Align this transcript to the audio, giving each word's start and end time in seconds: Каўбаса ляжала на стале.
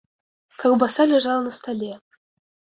Каўбаса 0.63 1.07
ляжала 1.13 1.45
на 1.51 1.55
стале. 1.61 1.93